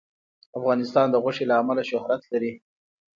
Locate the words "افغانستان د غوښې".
0.57-1.45